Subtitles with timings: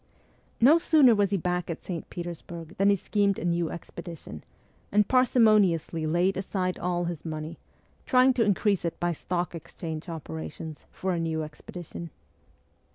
[0.59, 2.09] No sooner was he back at St.
[2.09, 4.43] Petersburg than he schemed a new expedition,
[4.91, 7.59] and parsimoniously laid aside all his money,
[8.07, 12.09] trying to increase it by Stock Exchange opera tions, for a new expedition.